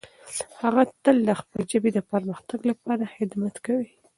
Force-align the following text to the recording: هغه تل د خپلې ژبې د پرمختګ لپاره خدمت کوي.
هغه 0.61 0.83
تل 1.03 1.17
د 1.27 1.31
خپلې 1.39 1.63
ژبې 1.71 1.89
د 1.93 1.99
پرمختګ 2.11 2.59
لپاره 2.71 3.11
خدمت 3.15 3.55
کوي. 3.65 3.89